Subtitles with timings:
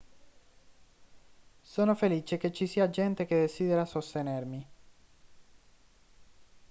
[1.61, 4.67] sono felice che ci sia gente che desidera sostenermi